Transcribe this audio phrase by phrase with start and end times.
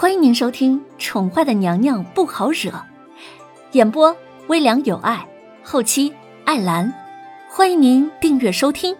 [0.00, 2.70] 欢迎您收听《宠坏的娘娘不好惹》，
[3.72, 5.28] 演播微凉有爱，
[5.64, 6.14] 后期
[6.44, 6.94] 艾兰。
[7.50, 8.96] 欢迎您订阅收听。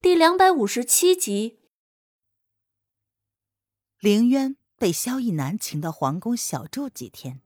[0.00, 1.58] 第两百五十七集，
[3.98, 7.40] 凌渊被萧逸南请到皇宫小住几天，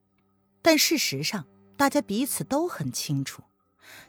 [0.60, 1.46] 但事实上，
[1.78, 3.42] 大家彼此都很清楚，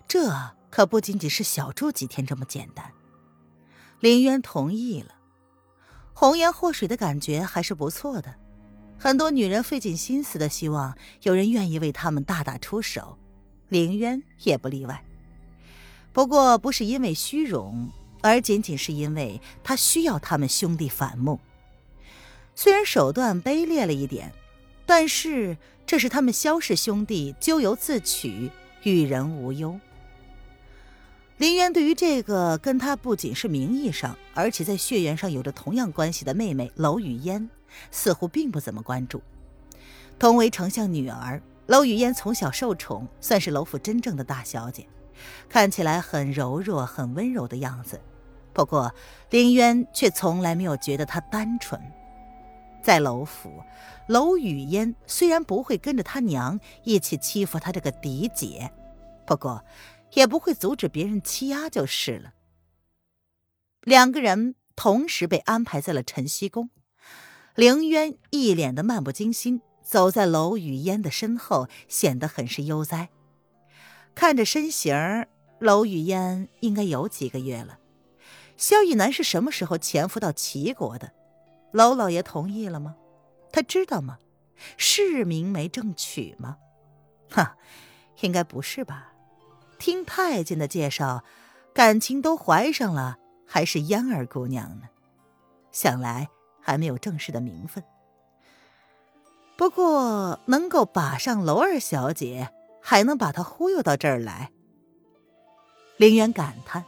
[0.10, 0.30] 这
[0.70, 2.92] 可不仅仅是小住几天这么简单。
[4.02, 5.14] 凌渊同意了。
[6.20, 8.34] 红颜祸水的感觉还是不错的，
[8.98, 13.20] 很多女人费尽心思的希望有人愿意为他们大打出手，
[13.70, 15.04] 凌渊也不例外。
[16.12, 21.40] 不过不是因为虚荣，而仅仅是因为他需要他们兄弟反目。
[22.56, 24.34] 虽然手段卑劣了一点，
[24.88, 28.50] 但是这是他们萧氏兄弟咎由自取，
[28.82, 29.80] 与人无忧。
[31.38, 37.48] 林渊对于这个跟他不仅是名义上，而且在血缘上有着同样关系的妹妹娄雨嫣，
[37.92, 39.22] 似乎并不怎么关注。
[40.18, 44.88] 同为丞相女儿，娄雨嫣从小受宠，算是娄府真正的大小姐，
[45.48, 48.02] 看起来很柔弱、很温柔的样子。
[48.52, 48.92] 不过，
[49.30, 51.80] 林渊却从来没有觉得她单纯。
[52.82, 53.62] 在娄府，
[54.08, 58.72] 娄雨嫣虽然不会跟着她娘一起欺负她这个嫡姐，
[59.24, 59.64] 不过。
[60.14, 62.34] 也不会阻止别人欺压就是了。
[63.82, 66.70] 两个人同时被安排在了晨曦宫，
[67.56, 73.10] 凌渊一脸的漫不经心，走在娄雨嫣的身后，显得很是悠哉。
[74.14, 74.94] 看着身形，
[75.60, 77.80] 娄雨嫣应该有几个月了。
[78.58, 81.14] 萧逸南是什么时候潜伏到齐国的？
[81.72, 82.96] 娄老爷同意了吗？
[83.52, 84.18] 他知道吗？
[84.76, 86.58] 是明媒正娶吗？
[87.30, 87.58] 哈，
[88.22, 89.14] 应该不是吧。
[89.78, 91.24] 听太监的介绍，
[91.74, 94.90] 感情都怀上了，还是嫣儿姑娘呢？
[95.72, 96.28] 想来
[96.62, 97.84] 还没有正式的名分。
[99.56, 102.50] 不过能够把上娄二小姐，
[102.82, 104.52] 还能把她忽悠到这儿来，
[105.98, 106.86] 凌渊感叹：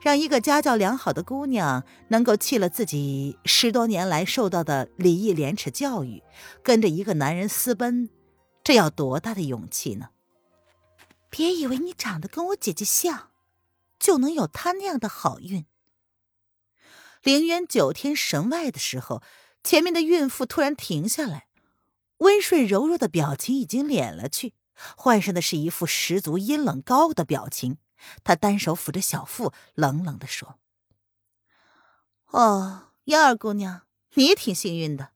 [0.00, 6.22] 让一个家教良好的姑娘能够弃了自己十多年来受到的礼义廉耻教育，
[6.62, 8.08] 跟着一个男人私奔，
[8.62, 10.10] 这要多大的勇气呢？
[11.30, 13.30] 别以为你长得跟我姐姐像，
[13.98, 15.66] 就能有她那样的好运。
[17.22, 19.22] 凌渊九天神外的时候，
[19.62, 21.48] 前面的孕妇突然停下来，
[22.18, 24.54] 温顺柔弱的表情已经敛了去，
[24.96, 27.78] 换上的是一副十足阴冷高傲的表情。
[28.22, 30.58] 他单手抚着小腹，冷冷的说
[32.30, 33.82] ：“哦，燕儿姑娘，
[34.14, 35.10] 你也挺幸运的。”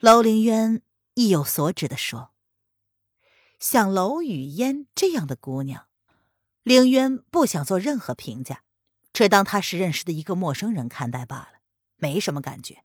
[0.00, 0.82] 楼凌渊
[1.14, 2.31] 意有所指的说。
[3.62, 5.86] 像娄雨嫣这样的姑娘，
[6.64, 8.64] 凌渊不想做任何评价，
[9.12, 11.60] 只当她是认识的一个陌生人看待罢了，
[11.96, 12.82] 没什么感觉。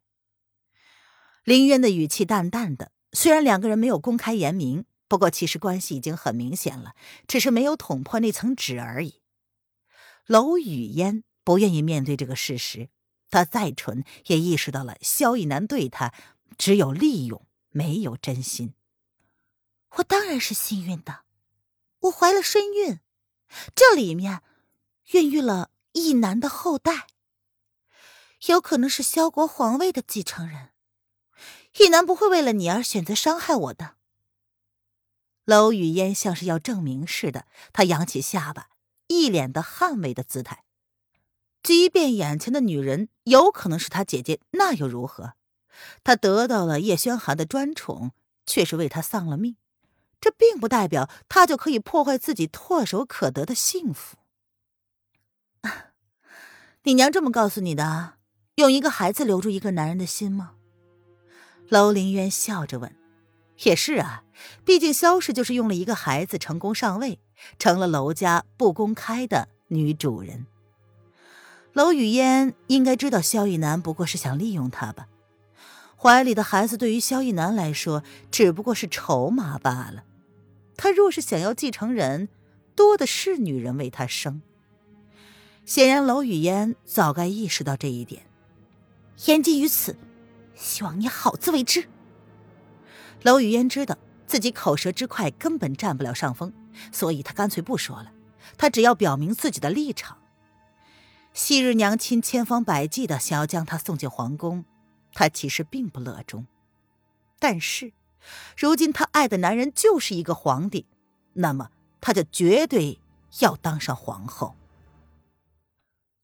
[1.44, 6.94] 凌渊的语气淡淡的，虽然两个人没有公开言明，不过其实关系已经很明显了，
[7.28, 9.24] 只是没有捅破那层纸而已。
[10.28, 12.90] 娄雨嫣不愿意面对这个事实，
[13.32, 16.14] 她再蠢也意识到了萧逸南对她
[16.56, 18.76] 只有利用，没有真心。
[19.98, 21.24] 我当然是幸运的，
[22.02, 23.00] 我怀了身孕，
[23.74, 24.44] 这里面
[25.12, 27.08] 孕育了一男的后代，
[28.48, 30.70] 有可能是萧国皇位的继承人。
[31.80, 33.96] 一男不会为了你而选择伤害我的。
[35.46, 38.70] 娄雨嫣像是要证明似的，她扬起下巴，
[39.08, 40.64] 一脸的捍卫的姿态。
[41.64, 45.34] 即便眼前的女人有可能是他姐姐，那又如何？
[46.04, 48.12] 他得到了叶轩寒的专宠，
[48.46, 49.58] 却是为他丧了命。
[50.20, 54.18] 这并不代表他就可以破坏自己唾手可得的幸福。
[56.84, 58.16] 你娘这么告诉你的？
[58.56, 60.54] 用一个孩子留住一个男人的心吗？
[61.70, 62.96] 楼凌渊笑着问。
[63.64, 64.24] 也是啊，
[64.64, 67.20] 毕竟萧氏就是用了一个孩子成功上位，
[67.60, 70.46] 成了楼家不公开的女主人。
[71.74, 75.08] 楼雨嫣应该知道萧逸南不过是想利用她吧？
[75.96, 80.04] 怀里的孩子对于萧逸南来说只不过是筹码罢了。
[80.78, 82.30] 他若是想要继承人，
[82.76, 84.42] 多的是女人为他生。
[85.66, 88.28] 显然，娄雨嫣早该意识到这一点。
[89.26, 89.98] 言尽于此，
[90.56, 91.90] 希望你好自为之。
[93.24, 93.98] 娄雨嫣知道
[94.28, 96.54] 自己口舌之快根本占不了上风，
[96.92, 98.14] 所以她干脆不说了。
[98.56, 100.20] 她只要表明自己的立场。
[101.34, 104.64] 昔日娘亲千方百计的想要将她送进皇宫，
[105.14, 106.46] 她其实并不乐衷。
[107.40, 107.92] 但是。
[108.58, 110.86] 如今她爱的男人就是一个皇帝，
[111.34, 111.72] 那么
[112.02, 113.00] 她就绝对
[113.40, 114.56] 要当上皇后。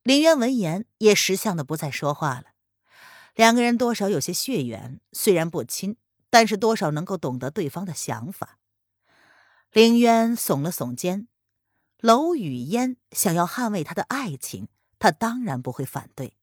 [0.03, 2.47] 林渊闻言也识相的不再说话了，
[3.35, 5.95] 两个人多少有些血缘，虽然不亲，
[6.29, 8.59] 但是多少能够懂得对方的想法。
[9.71, 11.27] 凌渊耸了耸肩，
[11.99, 14.67] 楼雨烟想要捍卫他的爱情，
[14.99, 16.35] 他当然不会反对。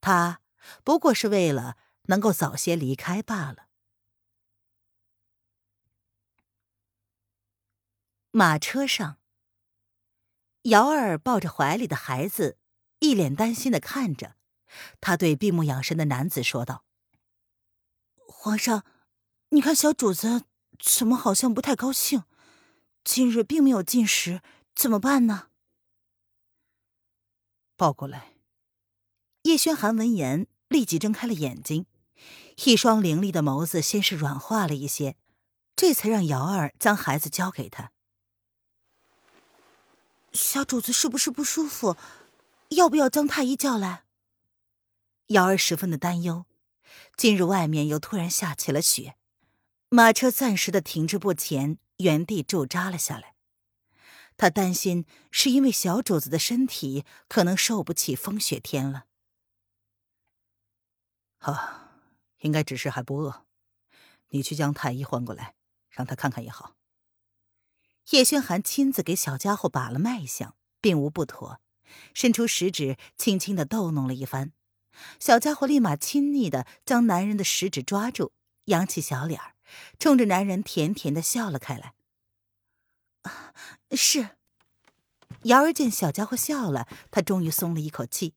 [0.00, 0.40] 他
[0.84, 3.67] 不过是为了能够早些离开罢了。
[8.38, 9.18] 马车上，
[10.62, 12.56] 瑶儿抱着怀里的孩子，
[13.00, 14.36] 一脸担心的看着。
[15.00, 16.84] 他对闭目养神的男子说道
[18.14, 18.84] ：“皇上，
[19.48, 20.44] 你看小主子
[20.78, 22.22] 怎么好像不太高兴？
[23.02, 24.40] 今日并没有进食，
[24.72, 25.48] 怎么办呢？”
[27.76, 28.34] 抱过来。
[29.42, 31.86] 叶轩寒闻言立即睁开了眼睛，
[32.64, 35.16] 一双凌厉的眸子先是软化了一些，
[35.74, 37.90] 这才让瑶儿将孩子交给他。
[40.58, 41.96] 小主子是不是不舒服？
[42.70, 44.02] 要不要将太医叫来？
[45.28, 46.46] 瑶儿十分的担忧，
[47.16, 49.14] 今日外面又突然下起了雪，
[49.88, 53.36] 马车暂时的停滞不前，原地驻扎了下来。
[54.36, 59.04] 他担心是因为小主子的身体可能受不起风雪天了。
[61.38, 62.00] 好，
[62.38, 63.46] 应该只是还不饿，
[64.30, 65.54] 你去将太医唤过来，
[65.88, 66.77] 让他看看也好。
[68.10, 71.60] 叶轩寒亲自给小家伙把了脉象，并无不妥，
[72.14, 74.52] 伸出食指轻轻的逗弄了一番。
[75.20, 78.32] 小家伙立马亲昵的将男人的食指抓住，
[78.64, 79.54] 扬起小脸儿，
[79.98, 81.94] 冲着男人甜甜的笑了开来。
[83.92, 84.36] 是，
[85.42, 88.34] 瑶儿见小家伙笑了，她终于松了一口气，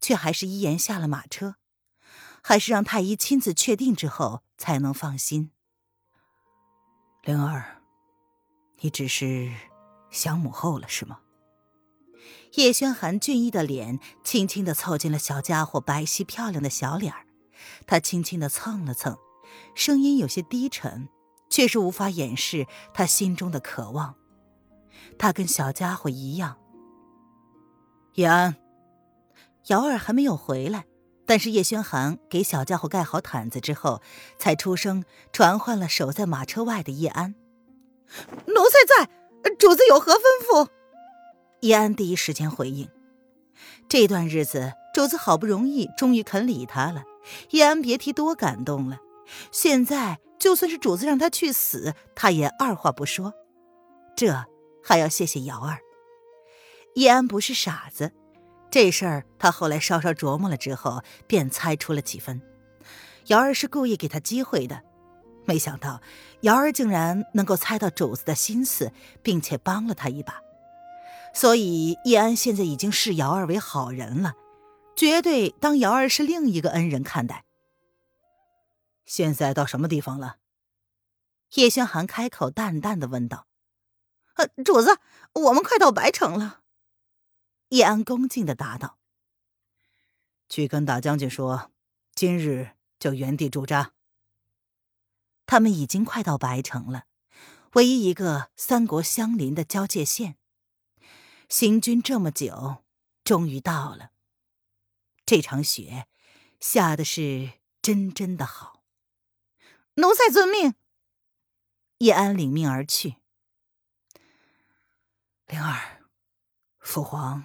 [0.00, 1.54] 却还是依言下了马车，
[2.42, 5.52] 还是让太医亲自确定之后才能放心。
[7.22, 7.81] 灵儿，
[8.82, 9.50] 你只是
[10.10, 11.20] 想母后了是吗？
[12.54, 17.24] 叶轩寒俊逸的脸轻轻的凑近了小家伙白皙漂亮的小脸儿，
[17.86, 19.16] 他轻轻的蹭了蹭，
[19.74, 21.08] 声音有些低沉，
[21.48, 24.16] 却是无法掩饰他心中的渴望。
[25.18, 26.58] 他跟小家伙一样。
[28.14, 28.56] 叶安，
[29.68, 30.84] 瑶儿还没有回来，
[31.24, 34.02] 但是叶轩寒给小家伙盖好毯子之后，
[34.38, 37.34] 才出声传唤了守在马车外的叶安
[38.46, 39.10] ：“奴才在，
[39.58, 40.68] 主子有何吩咐？”
[41.60, 42.88] 叶安第一时间回应
[43.88, 47.04] ：“这段日子，主子好不容易终于肯理他了。
[47.50, 48.98] 叶安别提多感动了。
[49.50, 53.32] 现在就算是主子让他去死，他也二话不说。
[54.16, 54.44] 这
[54.82, 55.78] 还要谢谢瑶儿。
[56.94, 58.12] 叶安不是傻子，
[58.70, 62.42] 这事儿他后来稍稍琢磨了之后，便猜出了几分。
[63.28, 64.82] 瑶儿是故意给他机会的，
[65.44, 66.00] 没想到
[66.42, 68.92] 瑶儿竟然能够猜到主子的心思，
[69.22, 70.40] 并且帮了他一把。”
[71.34, 74.34] 所以叶安现在已经视瑶儿为好人了，
[74.94, 77.44] 绝对当瑶儿是另一个恩人看待。
[79.06, 80.36] 现在到什么地方了？
[81.54, 83.46] 叶轩寒开口淡淡的问道
[84.36, 84.98] ：“呃，主子，
[85.32, 86.60] 我们快到白城了。”
[87.70, 88.98] 叶安恭敬的答道
[90.48, 91.70] ：“去跟大将军说，
[92.14, 93.92] 今日就原地驻扎。”
[95.52, 97.04] 他们已经快到白城了，
[97.72, 100.38] 唯一一个三国相邻的交界线。
[101.46, 102.82] 行军这么久，
[103.22, 104.12] 终于到了。
[105.26, 106.06] 这场雪
[106.58, 108.82] 下的是真真的好。
[109.96, 110.74] 奴才遵命。
[111.98, 113.16] 叶安领命而去。
[115.48, 116.02] 灵儿，
[116.78, 117.44] 父皇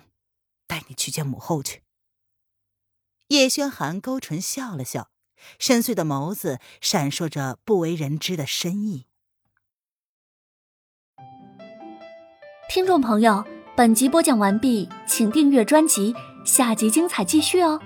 [0.65, 1.84] 带你去见母后去。
[3.27, 5.12] 叶轩寒勾唇笑了笑，
[5.60, 9.06] 深邃的眸子闪烁着不为人知的深意。
[12.70, 13.46] 听众朋友。
[13.77, 16.12] 本集播讲完毕，请订阅专辑，
[16.44, 17.79] 下集精彩继续哦。